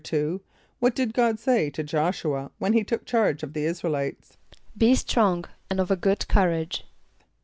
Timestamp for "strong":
4.95-5.45